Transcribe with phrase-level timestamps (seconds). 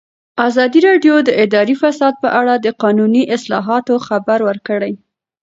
[0.47, 4.93] ازادي راډیو د اداري فساد په اړه د قانوني اصلاحاتو خبر ورکړی.